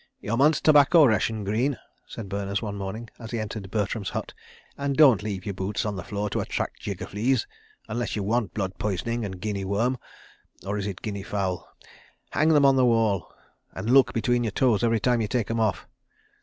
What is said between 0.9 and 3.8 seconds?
ration, Greene," said Berners one morning, as he entered